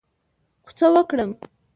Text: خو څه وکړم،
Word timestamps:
خو 0.65 0.71
څه 0.77 0.85
وکړم، 0.93 1.31